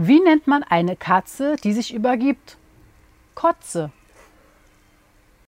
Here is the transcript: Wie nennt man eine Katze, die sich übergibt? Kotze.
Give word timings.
Wie 0.00 0.20
nennt 0.20 0.46
man 0.46 0.62
eine 0.62 0.94
Katze, 0.94 1.56
die 1.64 1.72
sich 1.72 1.92
übergibt? 1.92 2.56
Kotze. 3.34 3.90